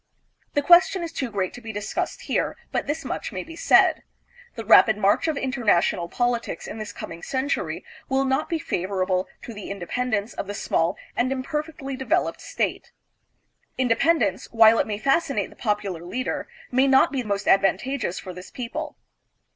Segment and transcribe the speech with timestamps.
[0.55, 4.01] The question is too great to be discussed here, but this much may be said:
[4.55, 9.53] The rapid march of international politics in this coming century will not be favorable to
[9.53, 12.91] the independence of the small and imper fectly developed state.
[13.77, 18.33] Independence, while it may fas cinate the popular leader, may not be most advantageous for
[18.33, 18.97] this people.